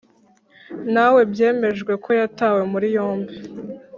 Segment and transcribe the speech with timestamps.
[0.93, 3.35] nawe byemejwe ko yatawe muri yombi